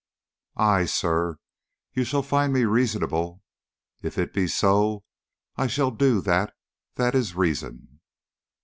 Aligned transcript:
Ay, 0.57 0.85
sir, 0.85 1.37
you 1.93 2.03
shall 2.03 2.23
find 2.23 2.51
me 2.51 2.63
reasonable; 2.65 3.43
if 4.01 4.17
it 4.17 4.33
be 4.33 4.47
so, 4.47 5.03
I 5.57 5.67
shall 5.67 5.91
do 5.91 6.21
that 6.21 6.55
that 6.95 7.13
is 7.13 7.35
reason. 7.35 7.99